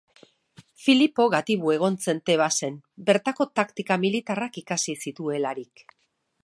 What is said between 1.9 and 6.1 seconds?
zen Tebasen, bertako taktika militarrak ikasi zituelarik.